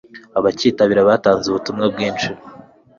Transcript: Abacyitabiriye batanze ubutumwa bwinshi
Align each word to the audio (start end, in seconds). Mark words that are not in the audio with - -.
Abacyitabiriye 0.37 1.05
batanze 1.09 1.45
ubutumwa 1.49 1.85
bwinshi 1.93 2.29